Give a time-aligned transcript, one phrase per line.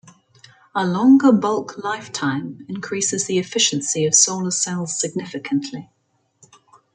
[0.73, 5.91] A longer bulk lifetime increases the efficiency of solar cells significantly.